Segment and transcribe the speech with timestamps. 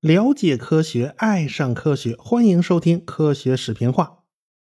[0.00, 4.18] 了解科学，爱上科学，欢迎收听科学视频化。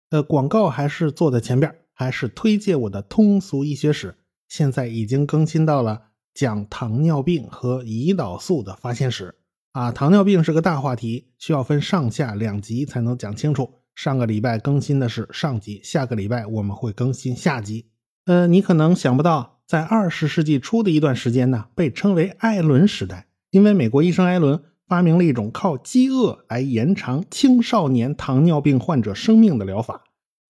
[0.09, 4.17] 呃，广告还是做在前边，还是推荐我的通俗医学史。
[4.47, 6.01] 现在已经更新到了
[6.33, 9.35] 讲糖尿病和胰岛素的发现史
[9.73, 9.91] 啊。
[9.91, 13.75] 糖尿病是个大话题，需要分上下两集才能讲清楚。
[13.93, 17.91] 上个礼拜更新的是上集，下个礼拜我们会更新下集。
[18.25, 24.63] 呃，你可能想不到，在二十世纪初的一段时间呢，被称为艾伦时代，因为美国医生艾伦。
[24.87, 30.03] 发明了一种靠饥饿来延长青少年糖尿病患者生命的疗法。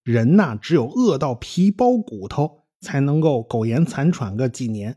[0.05, 4.95] 人呐，只有饿到皮包骨头，才能够苟延残喘个几年。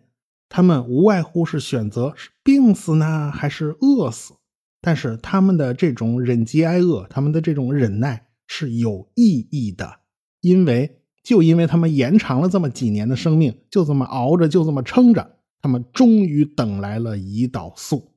[0.48, 4.34] 他们无外乎是选择是病死呢，还是饿死。
[4.81, 9.97] 但是他们的这种忍饥挨饿，他们的这种忍耐是有意义的，
[10.41, 18.12] 因为就因为他们延长了这么几年的生命，就这么熬着，就这么撑着，他们终于等来了胰岛素。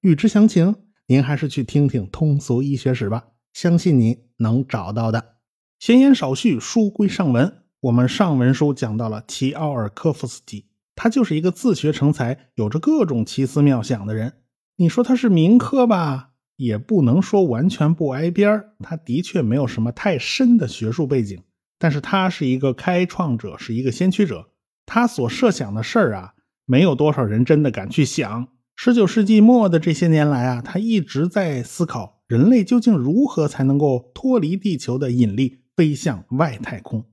[0.00, 0.74] 欲知详情，
[1.06, 5.36] 您还是去听听通俗医学史吧，相信您能找到的。
[5.78, 7.52] 闲言少叙，书归上文。
[7.80, 14.34] 我们上文书讲到了齐奥尔科夫斯基，他就是一个自学成才、有着各种奇思妙想的人。
[14.76, 21.42] 你说他是民科吧，也不能说完全不挨边他的确没有什么太深的学术背景，
[21.82, 24.50] 但是他是一个开创者，是一个先驱者。
[24.86, 28.46] 他所设想的事儿啊，没有多少人真的敢去想。
[28.76, 37.04] 十九世纪末的这些年来啊，他一直在思考人类究竟如何才能够脱离地球的引力，飞向外太空。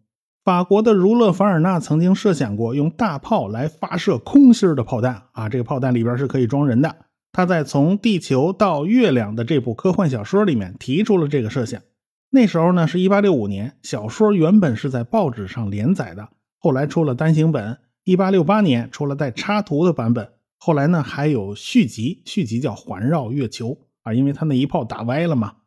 [0.45, 6.95] 法国的儒勒·凡尔纳曾经设想过用大炮来发射空心的炮弹啊，这个炮弹里边是可以装人的。
[7.31, 11.81] 他在《从地球到月亮》的这部科幻小说里面提出了这个设想。
[12.30, 17.80] 那时候呢是1865年，小说原本是在报纸上连载的，后来出了单行本。
[18.06, 20.32] 1868年出了带插图的版本。
[20.58, 23.70] 后来呢，还有续集，续集叫《环绕月球》
[24.02, 25.58] 啊，因为他那一炮打歪了嘛。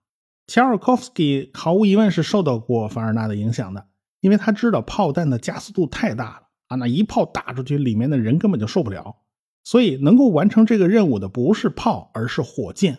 [0.49, 3.87] 乔尔科夫斯基毫无疑问是受到过凡尔纳的影响的，
[4.21, 9.17] 因为他知道炮弹的加速度太大了啊，那一炮打出去，里面的人根本就受不了。
[9.65, 12.99] 所以能够完成这个任务的不是炮，而是火箭。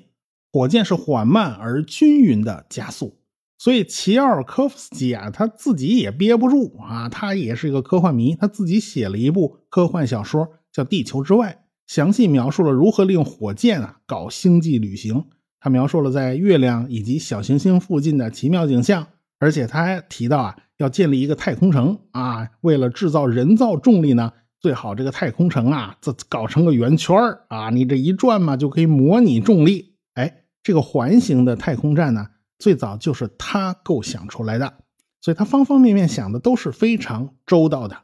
[0.51, 3.19] 火箭是缓慢而均匀的加速。
[3.63, 11.51] 所以齐奥尔科夫斯基啊，他自己也憋不住啊，他也是一个科幻迷，他自己写了一部科幻小说，叫《地球之外》。
[11.87, 15.27] 详细描述了如何利用火箭啊搞星际旅行。
[15.61, 19.07] 他描述了在月亮以及小行星附近的奇妙景象，
[19.39, 22.49] 而且他还提到啊要建立一个太空城啊。
[22.59, 27.15] 为了制造人造重力呢，最好这个太空城啊这搞成个圆圈
[27.47, 29.95] 啊，你这一转嘛就可以模拟重力。
[30.15, 32.27] 哎，这个环形的太空站呢，
[32.59, 34.73] 最早就是他构想出来的，
[35.21, 37.97] 所以他方方面面想的都是非常周到的。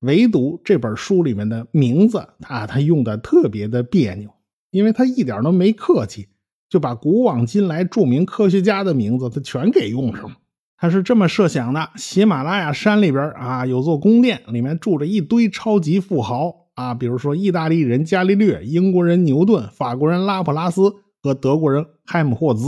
[0.00, 4.30] 唯独这本书里面的名字，啊，他用的特别的别扭，
[4.70, 6.28] 因为他一点都没客气，
[6.68, 10.36] 就把古往今来著名科学家的名字他全给用上了。
[10.76, 22.64] 他是这么设想的：喜马拉雅山里边啊，有座宫殿，里面住着一堆超级富豪啊，比如说意大利人伽利略、英国人牛顿、法国人拉普拉斯和德国人海姆霍兹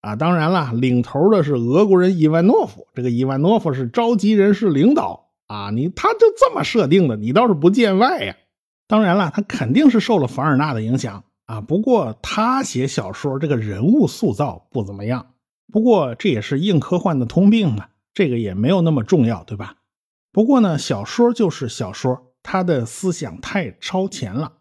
[0.00, 0.16] 啊。
[0.16, 5.28] 当然了，领头的是俄国人伊万诺夫，这个伊万诺夫是召集人事领导。
[5.46, 8.36] 啊，你他就这么设定的，你倒是不见外呀。
[8.86, 11.60] 当然了，他肯定是受了凡尔纳的影响啊。
[11.60, 15.26] 不过他写小说这个人物塑造不怎么样。
[15.72, 19.76] 不过这也是硬科幻的通病嘛，这个也没有那么重要，对吧？
[20.32, 24.52] 不过呢，小说就是小说，他的思想太超前了。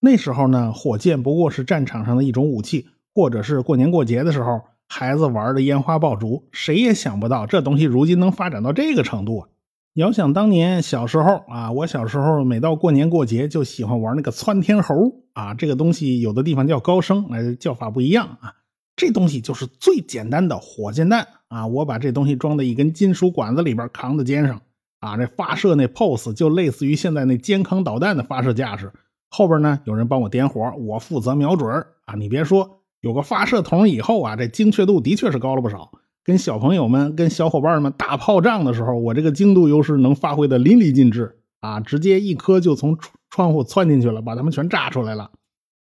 [0.00, 6.48] 那时候呢，火箭不过是战场上的一种武器，或者是过年过节的时候孩子玩的烟花爆竹。
[6.50, 9.48] 谁也想不到这东西如今能发展到这个程度啊！
[9.94, 18.54] 遥想当年小时候啊，我小时候每到过年过节就喜欢玩那个窜天猴啊，这个东西有的地方叫高升，哎，叫法不一样啊。
[18.94, 24.60] 这东西就是最简单的火箭弹啊，我把这东西装在一根金属管子里边，扛在肩上
[25.00, 28.92] 啊，这发射那 pose 就类似于现在那肩扛导弹的发射架势。
[29.30, 32.14] 后边呢有人帮我点火，我负责瞄准啊。
[32.14, 35.92] 你别说，有个发射筒以后啊，这精确度的确是高了不少。
[36.24, 41.80] 跟小朋友们、跟小伙伴们打炮仗的时候，我这个精度优势能发挥的淋漓尽致啊！
[41.80, 42.98] 直接一颗就从
[43.30, 45.30] 窗户窜进去了，把他们全炸出来了。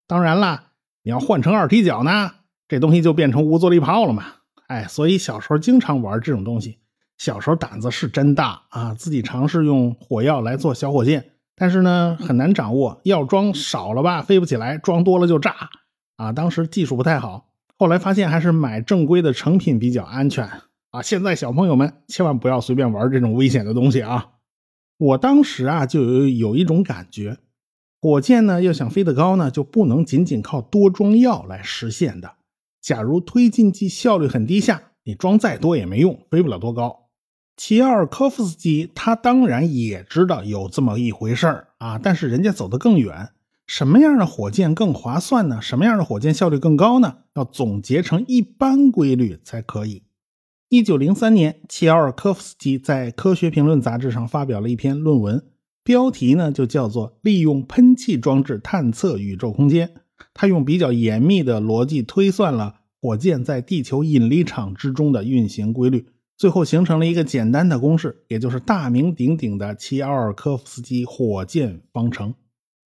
[0.07, 0.67] 当然了，
[1.03, 2.31] 你要换成二踢脚呢，
[2.69, 4.23] 这东西就变成无坐力炮了嘛。
[4.67, 6.77] 哎，所以小时候经常玩这种东西。
[7.17, 15.69] 小时候胆子是真大啊，自己尝试用火药来做小火箭，但是呢很难掌握，药装少了吧飞不起来，装多了就炸
[16.19, 16.31] 啊。
[16.31, 17.47] 当时技术不太好。
[17.81, 20.45] 后来发现还是买正规的成品比较安全
[20.91, 21.01] 啊！
[21.01, 24.31] 现在小朋友们千万不要随便玩这种危险的东西啊！
[24.97, 27.37] 我当时啊就有有一种感觉，
[28.01, 32.33] 火箭呢要想飞得高呢，就不能仅仅靠多装药来实现的。
[32.81, 37.07] 假如推进剂效率很低下，你装再多也没用，飞不了多高。
[37.55, 43.29] 齐奥尔科夫斯基他当然也知道有这么一回事儿啊，但是人家走得更远。
[43.69, 45.61] 什么样的火箭更划算呢？
[45.61, 47.17] 什么样的火箭效率更高呢？
[47.35, 50.01] 要总结成一般规律才可以。
[50.69, 55.43] 一九零三年，齐奥尔科夫斯基在《科学评论》杂志上发表了一篇论文，
[55.83, 59.87] 标题呢就叫做《利用喷气装置探测宇宙空间》。
[60.33, 72.33] 他用比较严密的逻辑推算了火箭在地球引力场之中的运行规律，最后形成了一个简单的公式，也就是大名鼎鼎的齐奥尔科夫斯基火箭方程。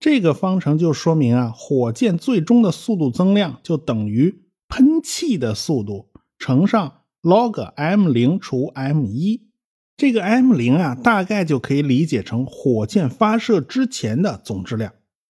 [0.04, 6.96] 这个方程就说明啊，火箭最终的速度增量就等于喷气的速度乘上。
[7.22, 9.48] log m 零除 m 一，
[9.96, 14.92] 这个 m 零啊，大概就可以理解成火箭发射之前的总质量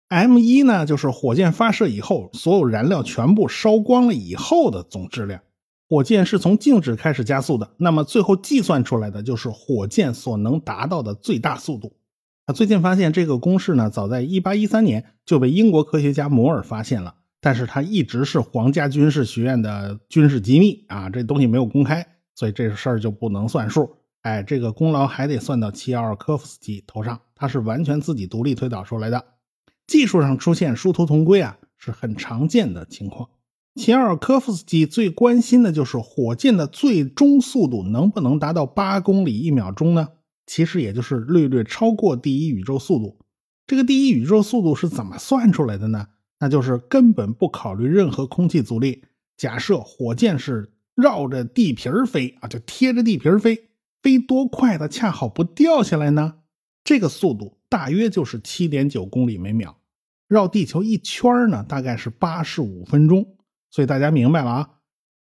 [0.08, 5.40] ，m 一呢就是火箭发射以后所有燃料全部烧光了以后的总质量。
[5.88, 11.94] 火箭是从静止开始加速的，那么最后计算出来的就是火箭所能达到的最大速度。
[12.48, 17.16] 啊，最近发现这个公式呢，早在1813年就被英国科学家摩尔发现了。
[17.42, 23.96] 但是它一直是皇家军事学院的军事机密啊，这东西没有公开，所以这事儿就不能算数。
[24.22, 29.22] 哎，这个功劳还得算到齐奥尔科夫斯基头上，他是完全自己独立推导出来的。
[29.86, 33.28] 技术上出现殊途同归啊，是很常见的情况。
[33.74, 40.08] 齐奥尔科夫斯基最关心的就是火箭的最终速度能不能达到八公里一秒钟呢？
[40.48, 43.20] 其实也就是略略超过第一宇宙速度。
[43.66, 46.08] 这个第一宇宙速度是怎么算出来的呢？
[46.40, 49.04] 那就是根本不考虑任何空气阻力。
[49.36, 53.68] 假设火箭是绕着地皮儿飞啊，就贴着地皮儿飞，
[54.02, 56.36] 飞多快它恰好不掉下来呢？
[56.82, 59.76] 这个速度大约就是七点九公里每秒，
[60.26, 63.36] 绕地球一圈呢，大概是八十五分钟。
[63.70, 64.70] 所以大家明白了啊，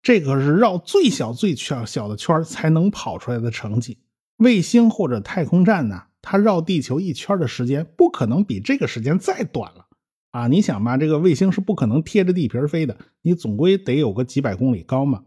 [0.01, 3.99] 这个是绕最小最小小的圈才能跑出来的成绩。
[4.41, 9.85] 卫星或者太空站呢，它绕地球一圈的时间不可能比这个时间再短了。
[10.31, 15.25] 啊，你想吧，这个卫星是不可能贴着地皮飞的，你总归得有个几百公里高嘛，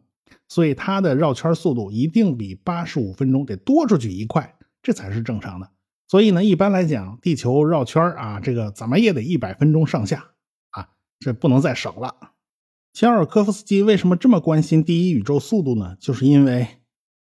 [0.48, 5.70] 所以它的绕圈速度一定比八十五分钟得多出去一块，这才是正常的。
[6.08, 10.30] 所以呢，一般来讲，地球绕圈啊，这个怎么也得一百分钟上下
[10.70, 10.88] 啊，
[11.20, 12.16] 这不能再省了。
[12.92, 15.96] 乔尔科夫斯基为什么这么关心第一宇宙速度呢？
[16.00, 16.66] 就是因为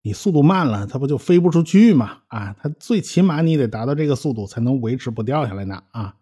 [0.03, 2.19] 你速度慢了，它不就飞不出去吗？
[2.27, 6.15] 啊，它最起码你得达到这个速度才能维持不掉下来呢啊。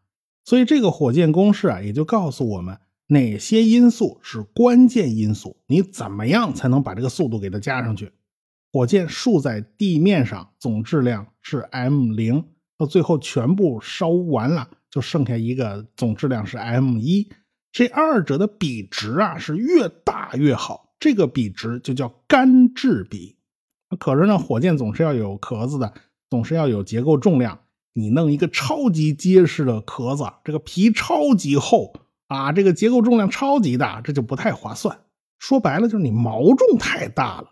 [0.44, 2.78] 所以这个火箭公式啊，也就告诉我们
[3.08, 8.12] 哪些因素是关键因素，你怎么样才能把这个速度给它加上去？
[8.72, 12.44] 火箭竖在地面上，总质量是 m 零，
[12.78, 17.28] 到最后全部烧完了，就剩下一个总质量是 m 一。
[17.72, 23.38] 这二者的比值啊，是越大越好，这个比值就叫干质比。
[23.98, 25.94] 可是呢，火箭总是要有壳子的，
[26.30, 27.60] 总是要有结构重量。
[27.94, 31.94] 你弄一个超级结实的壳子，这个皮超级厚
[32.28, 35.00] 啊，这个结构重量超级大，这就不太划算。
[35.40, 37.50] 说白了就是你毛重太大了。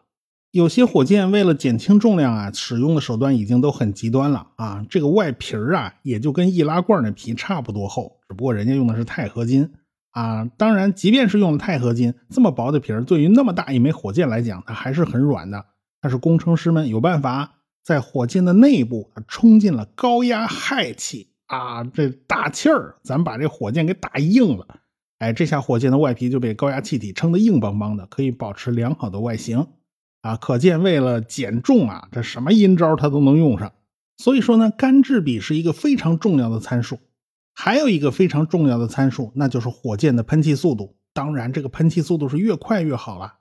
[0.51, 4.85] 有些火箭为了减轻重量啊，使用的手段已经都很极端了啊。
[4.89, 9.71] 这个外皮啊，也就跟易拉罐的皮差不多厚，只不过人家用的是钛合金
[10.11, 10.45] 啊。
[10.57, 15.65] 当然，即便是用了钛合金，这么薄的皮儿，对于那么大一枚火箭来讲，它还是很软的。
[16.07, 17.55] 但是工程师们有办法。
[17.83, 24.79] 在火箭的内部，冲进了高压氦气啊，这大气儿，咱把这火箭给打硬了。
[25.19, 29.67] 哎，这下火箭的外皮就被高压气体撑得硬邦邦的，可以保持良好的外形
[30.21, 30.37] 啊。
[30.37, 33.73] 可见，为了减重啊，这什么阴招它都能用上。
[34.17, 36.99] 所以说呢，干质比是一个非常重要的参数。
[37.53, 40.97] 还有一个非常重要的参数，那就是火箭的喷气速度。
[41.13, 43.35] 当然，这个喷气速度是越快越好了，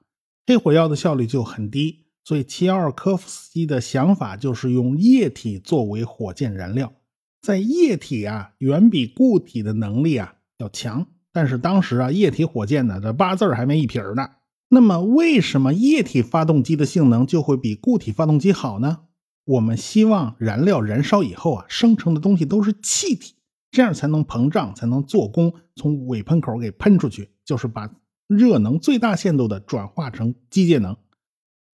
[0.47, 2.06] 黑火药的效率就很低。
[2.27, 6.93] 所以齐奥尔科夫斯基的想法就是用液体作为火箭燃料，
[7.41, 11.07] 在液体啊远比固体的能力啊要强。
[11.33, 14.29] 但是当时啊液体火箭呢这八字儿还没一撇呢。
[14.69, 19.03] 那么为什么液体发动机的性能就会比固体发动机好呢？
[19.45, 23.35] 我们希望燃料燃烧以后啊生成的东西都是气体，
[23.71, 27.89] 这样才能膨胀，才能做功，从尾喷口给喷出去，就是把
[28.27, 30.97] 热能最大限度的转化成机械能。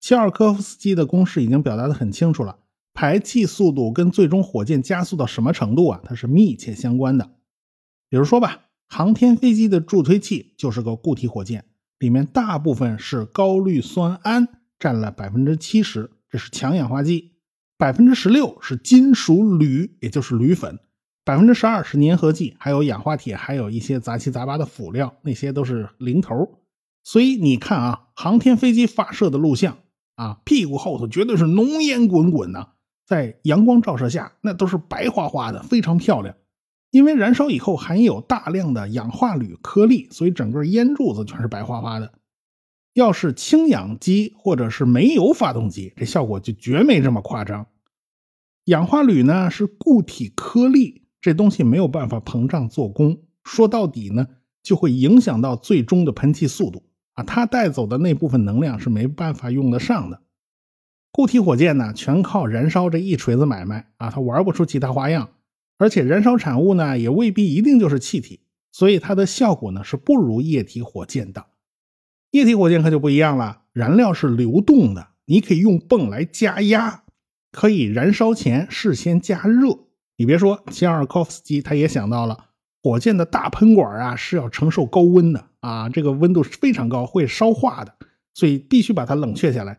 [0.03, 2.59] 切尔科夫斯基的公式已经表达的很清楚了，
[2.93, 6.01] 排气速度跟最终火箭加速到什么程度啊？
[6.05, 7.31] 它是密切相关的。
[8.11, 11.65] 比如说吧，航天飞机的助推器就是个固体火箭，
[12.01, 17.35] 里面大部分是高氯酸铵，占了百分之七十，这是强氧化剂；
[17.79, 20.81] 百分之十六是金属铝，也就是铝粉，
[21.25, 26.59] 百分之十二是粘合剂，还有氧化铁，还有一些杂七杂八的辅料，那些都是零头。
[27.05, 29.79] 所以你看啊，航天飞机发射的录像
[30.15, 32.73] 啊，屁股后头绝对是浓烟滚滚的，
[33.07, 36.35] 在阳光照射下，那都是白花花的，非常漂亮。
[36.91, 42.13] 因为燃烧以后含有大量的氧化铝颗粒，所以整个烟柱子全是白花花的。
[42.93, 47.67] 要是氢氧机或者是煤油发动机，这效果就绝没这么夸张。
[48.67, 54.27] 氧化铝呢是固体颗粒，这东西没有办法膨胀做功，说到底呢
[54.63, 56.83] 就会影响到最终的喷气速度
[57.15, 60.21] 啊，它带走的那部分能量是没办法用得上的。
[61.11, 65.31] 固体火箭呢全靠燃烧这一锤子买卖啊，它玩不出其他花样。
[65.79, 68.41] 而且燃烧产物呢，也未必一定就是气体，
[68.71, 71.47] 所以它的效果呢是不如液体火箭的。
[72.31, 77.03] 液体火箭可就不一样了，燃料是流动的，你可以用泵来加压，
[77.51, 79.77] 可以燃烧前事先加热。
[80.17, 82.51] 你别说，齐尔科夫斯基他也想到了，
[82.83, 87.95] 火箭的大喷管啊是要承受高温的啊，这个温度是非常高，会烧化的，
[88.35, 89.79] 所以必须把它冷却下来。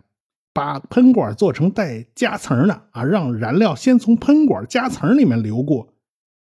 [0.55, 5.93] 把喷管做成带夹层的啊，让燃料先从喷管夹层里面流过，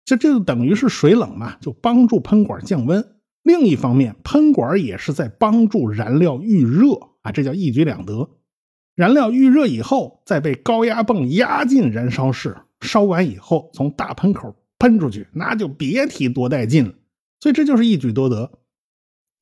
[0.04, 3.06] 这这就等于是水冷嘛，就帮助喷管降温。
[3.42, 8.30] 另一方面，喷管也是在帮助燃料预热啊，这叫一举两得。
[8.94, 16.94] 燃料预热以后，再被高压泵压进燃烧室，烧完以后从大喷口喷出去，那就别提多带劲了。
[17.40, 18.50] 所以这就是一举多得，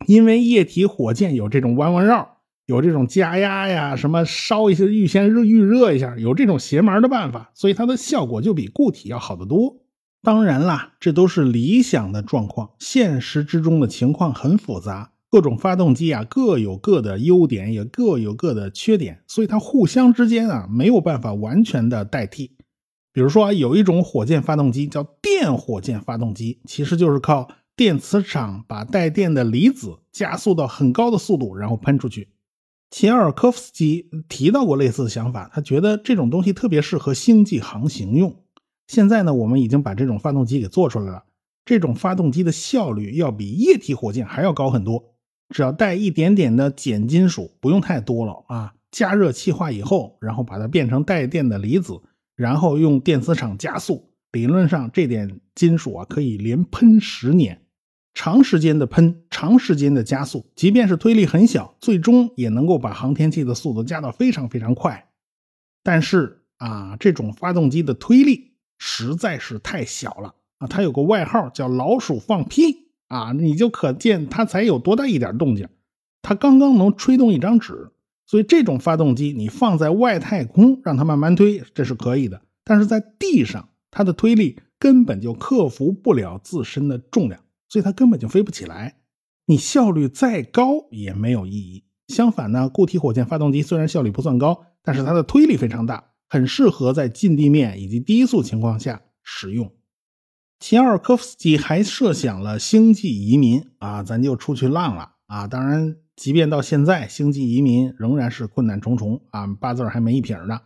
[0.07, 2.35] 因为液体火箭有这种弯弯绕。
[2.67, 9.77] 有这种加压呀，什么烧一些预先热预热一下，有这种邪门的办法，所以它的效果就比固体要好得多。
[10.21, 22.57] 当然啦，这都是理想的状况，现实之中的情况很复杂，各种发动机啊各有各的优点，也各有各的缺点，所以它互相之间啊没有办法完全的代替。
[23.13, 32.31] 比如说有一种火箭发动机叫电火箭发动机，其实就是靠电磁场把带电的离子加速到很高的速度，然后喷出去。
[32.91, 38.35] 齐尔科夫斯基提到过类似的想法，他觉得这种东西特别适合星际航行用。
[38.87, 41.25] 现在呢，我们已经把这种发动机给做出来了。
[41.67, 45.17] 这种发动机的效率要比液体火箭还要高很多，
[45.51, 48.73] 只要带一点点的碱金属，不用太多了啊。
[48.91, 52.01] 加热气化以后，然后把它变成带电的离子，
[52.37, 57.66] 然后用电磁场加速，理论上这点金属啊可以连喷十年。
[58.17, 65.11] 长时间的喷，长时间的加速，即便是推力很小，最终也能够把航天器的速度加到非常非常快。
[65.85, 70.67] 但是啊，这种发动机的推力实在是太小了啊！
[70.67, 75.69] 它有个外号叫“老鼠放屁”啊，你就可见它才有多大一点动静。
[76.23, 77.91] 它刚刚能吹动一张纸，
[78.25, 82.41] 所以这种发动机你放在外太空让它慢慢推，这是可以的。
[82.65, 87.43] 但是在地上，它的推力根本就克服不了自身的重量。
[87.77, 88.97] 所以它根本就飞不起来，
[89.45, 91.85] 你效率再高也没有意义。
[92.09, 99.71] 相反呢，固体火箭发动机虽然效率不算高，但是它的推力非常大，很适合在近地面以及低速情况下使用。
[100.59, 105.47] 齐奥尔科夫斯基还设想了星际移民啊，咱就出去浪了啊！
[105.47, 110.61] 当然，即便到现在，星际移民仍然是困难重重啊，八字还没一撇呢。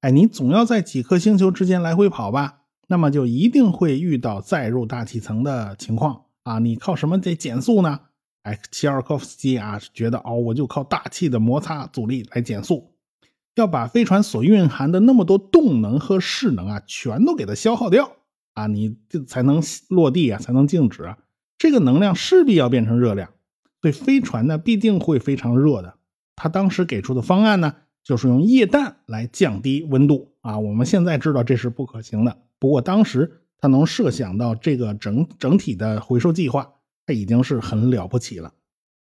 [0.00, 2.62] 哎，你总要在几颗星球之间来回跑吧？
[2.88, 6.22] 那么就一定会遇到载入大气层的情况。
[6.46, 7.98] 啊，你靠什么得减速呢？
[8.42, 12.94] 哎，齐尔科夫斯基啊，觉得哦，我就靠大气的摩擦阻力来减速，
[13.56, 18.12] 要把飞船所蕴含的那么多动能和势能啊，全都给它消耗掉
[18.54, 21.18] 啊，你这才能落地啊，才能静止啊。
[21.58, 23.30] 这个能量势必要变成热量，
[23.82, 25.94] 所以飞船呢必定会非常热的。
[26.36, 27.74] 他当时给出的方案呢，
[28.04, 30.60] 就是用液氮来降低温度啊。
[30.60, 33.42] 我们现在知道这是不可行的，不过当时。
[33.58, 36.74] 他能设想到这个整整体的回收计划，
[37.06, 38.52] 他已经是很了不起了。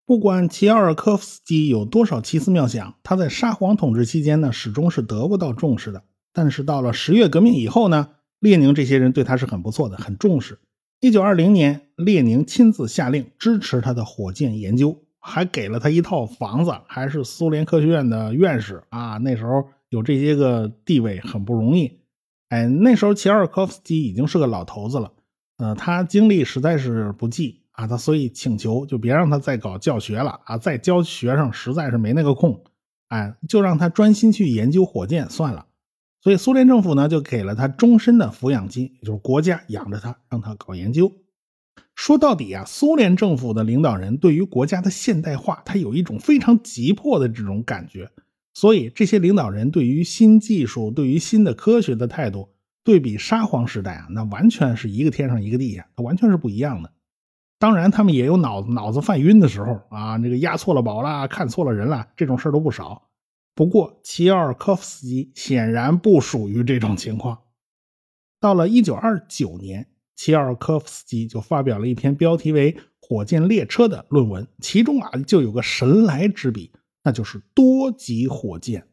[0.05, 6.03] 不管齐奥尔科夫斯基有多少奇思妙想，他在沙皇统治期间呢，始终是得不到重视的。
[6.33, 10.59] 但是到了十月革命以后呢，列宁这些人对他是很不错的，很重视。
[10.99, 19.17] 一九二零年，列宁亲自下令支持他的火箭研究，还给了他一套房子，还是苏联科学院的院士啊。
[19.17, 22.00] 那时候有这些个地位很不容易。
[22.51, 25.13] 哎，那时候齐尔科夫斯基已经是个老头子了，
[25.55, 32.61] 呃，他精力实在是不济啊，他所以请求就别让他再搞教学了啊，再教学生实在是没那个空，
[33.07, 35.65] 哎，就让他专心去研究火箭算了。
[36.19, 41.09] 所以苏联政府呢就给了他终身的抚养金，就是国家养着他，让他搞研究。
[41.95, 48.11] 说到底啊，苏联政府的领导人对于国家的现代化，他有一种非常急迫的这种感觉，
[48.53, 52.49] 所以这些领导人对于新技术、对于新的科学的态度，
[52.83, 56.91] 对比沙皇时代啊，那完全是一个天上一个地下，完全是不一样的。
[57.59, 63.09] 当然，他们也有脑子脑子犯晕的时候啊，这个押错了宝啦，看错了人啦，这种事儿都不少。
[63.53, 67.37] 不过，齐奥尔科夫斯基显然不属于这种情况。
[68.39, 76.71] 到了1929年，齐奥尔科夫斯基就发表了一篇标题为《火箭列车》的论文，其中啊就有个神来之笔，
[77.03, 78.87] 那就是多级火箭。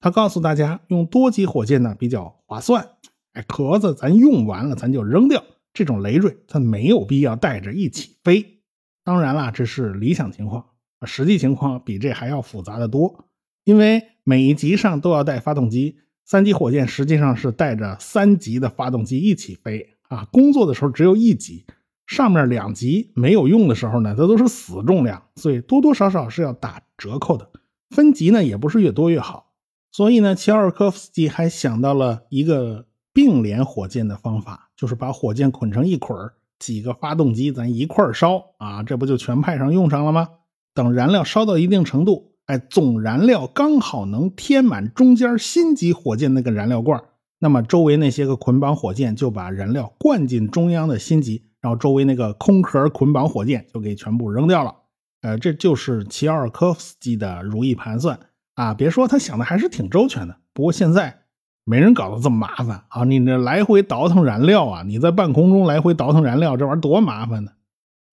[0.00, 2.88] 他告诉大家，用多级火箭呢比较划算。
[3.32, 5.44] 哎，壳子咱用完了，咱就扔掉。
[5.72, 8.60] 这种累赘，它没有必要带着一起飞。
[9.04, 10.64] 当然啦，这是理想情况，
[11.04, 13.26] 实际情况比这还要复杂的多。
[13.64, 20.26] 因为每一级上都要带发动机，三级火箭实际上是带着三级的发动机一起飞啊。
[20.32, 21.64] 工作的时候只有一级，
[22.06, 27.48] 上面两级没有用的时候呢，它都是死重量，所以多多少少是要打折扣的。
[27.88, 29.52] 分级呢也不是越多越好，
[29.90, 32.84] 所以呢，齐奥尔科夫斯基还想到了一个。
[33.10, 40.28] 并联火箭的方法就是把火箭捆成一捆儿几个发动机咱一块儿烧啊，这不就全派上用场了吗？
[40.72, 47.02] 等燃料烧到一定程度，哎，总燃料刚好能填满中间新级火箭那个燃料罐，
[47.40, 54.72] 那么周围那些个捆绑火箭就把燃料灌进中央的新级，然后周围那个空壳捆绑火箭就给全部扔掉了。
[55.20, 58.20] 呃，这就是齐奥尔科夫斯基的如意盘算
[58.54, 58.74] 啊！
[58.74, 61.22] 别说他想的还是挺周全的，不过现在。
[61.70, 63.04] 没人搞得这么麻烦啊！
[63.04, 67.52] 你这来回倒腾燃料啊，你在半空中来回倒腾燃料，这玩意儿多麻烦呢。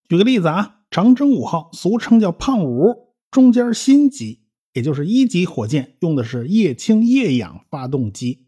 [0.10, 4.42] 举个例子啊，长征五号俗称叫胖五，中间新级，
[4.74, 8.48] 也就是一级火箭，用的是液氢液氧发动机，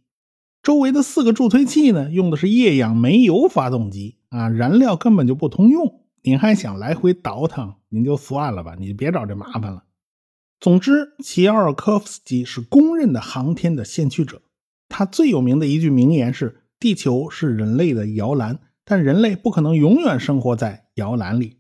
[0.62, 6.02] 周围的四个助推器呢，用的是液氧煤油发动机啊，燃料根本就不通用。
[6.24, 9.84] 您还想来回倒腾，您就算了吧，你别找这麻烦了。
[10.60, 14.42] 总之，齐奥尔科夫斯基是公认的航天的先驱者。
[14.90, 21.58] 他最有名的一句名言是：“地球是人类的摇篮，但人类不可能永远生活在摇篮里。”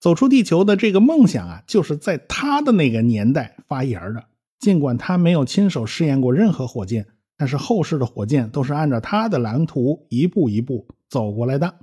[0.00, 4.24] 走出地球的这个梦想啊，就是在他的那个年代发芽的。
[4.58, 11.80] 尽管他没有亲手试验过任何火箭，但是后世的火箭都是按照他的蓝图一步一步走过来的。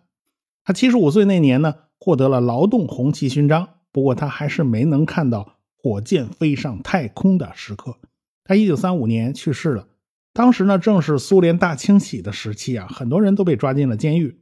[0.64, 1.76] 他七十五岁那年呢，
[2.08, 3.68] 获得了劳动红旗勋章。
[3.92, 7.98] 不过他还是没能看到火箭飞上太空的时刻。
[8.46, 9.90] 他一九三五年去世了。
[10.32, 14.40] 当时呢，正是苏联大清洗的时期啊，很多人都被抓进了监狱。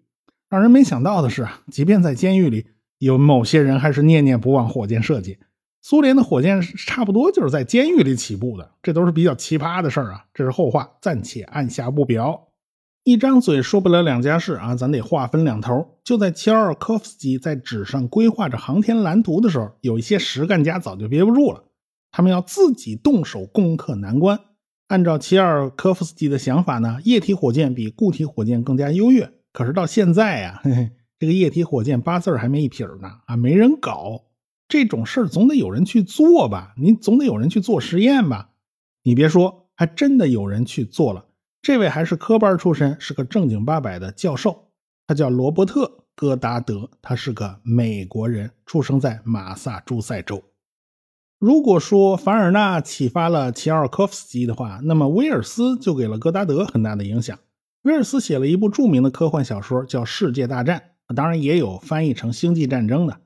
[0.48, 2.68] 让人没想到的是啊，即便在监狱里，
[3.00, 5.40] 有某些人还是念念不忘火箭设计。
[5.82, 10.26] 苏联的火箭差不多就是在监狱里起步的，这都是比较奇葩的事儿啊。
[10.36, 12.50] 这是后话，暂且按下不表。
[13.06, 16.00] 一张嘴说不了两家事啊，咱得划分两头。
[16.04, 21.66] 就在齐尔科夫斯基在纸上规划着航天蓝图的时候，有一些实干家早就憋不住了，
[22.10, 24.40] 他们要自己动手攻克难关。
[24.88, 29.32] 按照齐尔科夫斯基的想法呢，液体火箭比固体火箭更加优越。
[29.54, 34.24] 可是到现在呀，嘿嘿，这个液体火箭八字还没一撇呢，啊，没人搞
[34.68, 36.74] 这种事儿，总得有人去做吧？
[36.76, 38.50] 你总得有人去做实验吧？
[39.04, 41.26] 你别说，还真的有人去做了。
[41.66, 44.68] 这位还是科班出身，是个正经八百的教授，
[45.08, 50.44] 他叫罗伯特·戈达德，他是个美国人，出生在马萨诸塞州。
[51.40, 57.36] 如果说凡尔纳启发了齐奥尔科夫斯基的话，那么威尔斯就给了戈达德很大的影响。
[57.82, 63.22] 威尔斯写了一部著名的科幻小说，叫《世界大战》，当然也有翻译成《星际战争》的。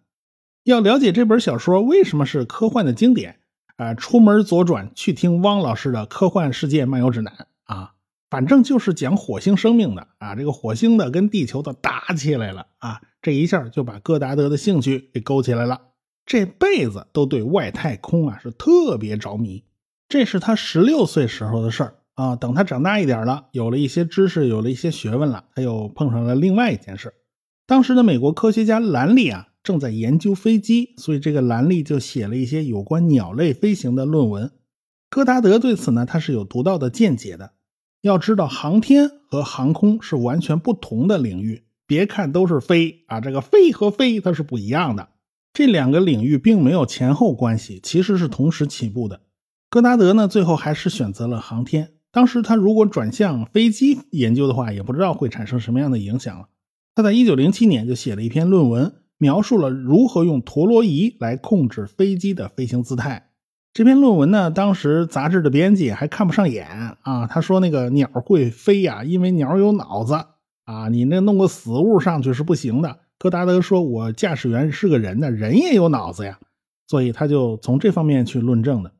[0.63, 3.41] 要了解这本小说为什么是科幻的经典，
[3.75, 7.33] 啊，出门左转去听汪老师的《科幻世界漫游指南》，
[8.29, 15.81] 反正就是讲火星生命的啊，这个火星的跟地球的打起来了啊，这一下就把戈达德的兴趣给勾起来了。
[16.25, 19.63] 这辈子都对外太空啊是特别着迷，
[20.07, 22.35] 这是他十六岁时候的事儿啊。
[22.35, 27.15] 等他长大一点了，有了一些知识，有了一些学问了，他又碰上了另外一件事。
[27.65, 34.51] 当时的美国科学家兰利啊正在研究飞机，所以这个兰利就写了一些有关鸟类飞行的论文。
[35.09, 37.53] 戈达德对此呢，他是有独到的见解的。
[38.01, 41.63] 要知道，航天和航空是完全不同的领域。
[41.85, 45.09] 别看都是飞啊，这个飞和飞它是不一样的。
[45.53, 49.21] 这两个领域并没有前后关系，其实是同时起步的。
[49.69, 51.91] 戈达德呢，最后还是选择了航天。
[52.11, 56.47] 当时他如果转向飞机研究的话，也不知道会产生什么样的影响了。
[56.95, 63.28] 他在1907年就写了一篇论文，描述了如何用陀螺仪来控制飞机的飞行姿态。
[63.71, 66.67] 这篇论文呢，当时杂志的编辑还看不上眼
[67.01, 70.15] 啊，他说那个鸟会飞呀，因为鸟有脑子
[70.65, 72.99] 啊，你那弄个死物上去是不行的。
[73.17, 76.39] 戈达德说：“我驾驶员是个人呢，人也有脑子呀，
[76.87, 78.91] 所以他就从这方面去论证的。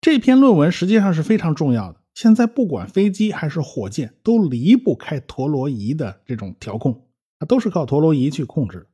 [0.00, 2.00] 这篇论文实际上是非常重要的。
[2.14, 7.06] 现在不管飞机还是火箭，都离不开陀螺仪的这种调控，
[7.38, 8.86] 它，都是靠陀螺仪去控制。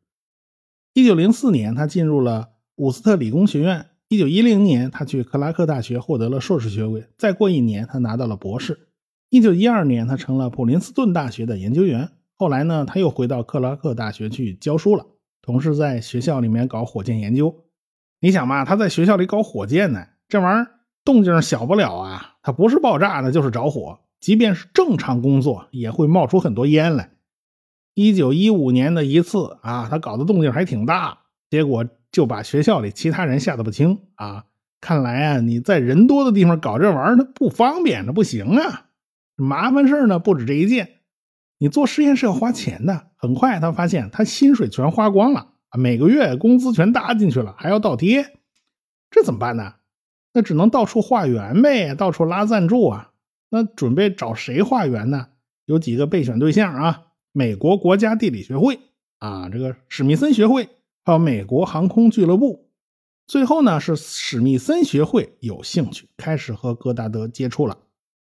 [0.94, 3.86] 一九零四年，他进入了伍斯特理工学院。
[4.10, 7.06] 一九一零年，他去克拉克大学获得了硕士学位。
[7.18, 8.88] 再过一年，他拿到了博士。
[9.28, 12.08] 一九一二年，他成了普林斯顿大学的研究员。
[12.34, 15.04] 后来呢，他又回到克拉克大学去教书了，
[15.42, 17.54] 同时在学校里面搞火箭研究。
[18.20, 20.70] 你想嘛，他在学校里搞火箭呢，这玩意儿
[21.04, 22.36] 动静小不了啊。
[22.42, 23.98] 他不是爆炸呢，就是着火。
[24.20, 27.10] 即便是正常工作，也会冒出很多烟来。
[27.92, 31.18] 一九一五年的一次啊，他搞的动静还挺大，
[31.50, 31.86] 结果。
[32.10, 34.46] 就把学校里其他人吓得不轻啊！
[34.80, 38.86] 看来啊，你在人多的地方搞这玩意儿，它不方便，那不行啊！
[39.34, 41.00] 麻烦事呢不止这一件。
[41.58, 43.08] 你做实验是要花钱的。
[43.16, 48.38] 很快他发现他薪水全花光了，每个月工资全搭进去了，还要倒贴，
[49.10, 49.74] 这怎么办呢？
[50.32, 53.10] 那只能到处化缘呗，到处拉赞助啊。
[53.50, 55.26] 那准备找谁化缘呢？
[55.64, 58.78] 有几个备选对象啊：美国国家地理学会
[59.18, 60.68] 啊，这个史密森学会。
[61.08, 62.68] 到美国航空俱乐部，
[63.26, 67.78] 最后呢是史密森学会有兴趣，开始和戈达德接触了。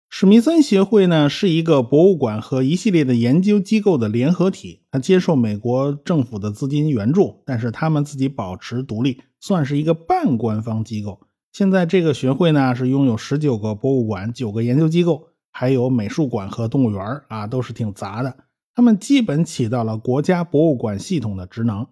[0.07, 11.21] 史密森协会呢是一个博物馆和一系列的研究机构的联合体，它接受美国政府的资金援助，但是他们自己保持独立，算是一个半官方机构。
[11.53, 18.37] 现在这个学会呢是拥有十九个博物馆、九个研究机构，还有美术馆和动物园啊，都是挺杂的。
[18.75, 21.87] 他们基本起到了国家博物馆系统的职能。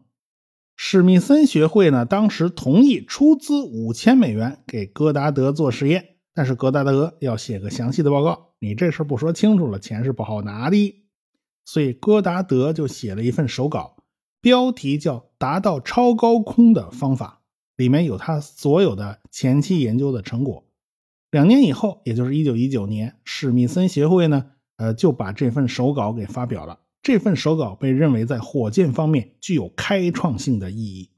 [0.75, 11.03] 史密森学会呢，当时同意出资五千美元给戈达德做实验，但是戈达德要写个详细的报告，你这事不说清楚了，钱是不好拿的。
[11.65, 14.03] 所以戈达德就写了一份手稿，
[14.41, 17.41] 标题叫《达到超高空的方法》，
[17.77, 20.65] 里面有他所有的前期研究的成果。
[21.31, 26.79] 两年以后，也就是一九一九年，史密森协会呢，呃，就把这份手稿给发表了。
[27.03, 31.09] 这份手稿被认为在火箭方面具有开创性的意义。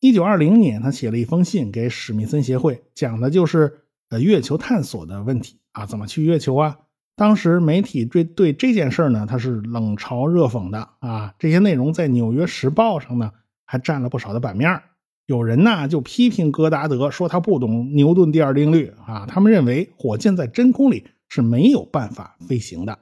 [0.00, 6.78] 一九二零年，他写了一封信给史密森协会，讲的就是呃月球探索的问题啊，怎么去月球啊？
[7.16, 11.34] 当时媒体对对这件事呢，他是冷嘲热讽的啊。
[11.38, 13.30] 这些内容在《纽约时报》上呢
[13.66, 14.82] 还占了不少的版面。
[15.26, 19.26] 有人呢就批评戈达德，说他不懂牛顿第二定律啊。
[19.26, 22.98] 他们认为火箭在真空里是没有办法飞行的。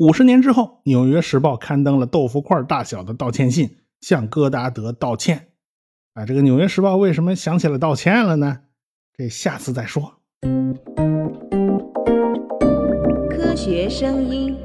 [0.00, 5.48] 五十年之后，《纽约时报》刊登了豆腐块大小的道歉信，向戈达德道歉。
[6.14, 8.60] 啊，这个《纽约时报》为什么想起来道歉了呢？
[9.14, 10.14] 这下次再说。
[13.28, 14.56] 科学声音。